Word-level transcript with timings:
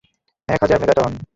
এক 0.49 0.59
হাজার 0.63 0.77
মেগাটন! 0.81 1.11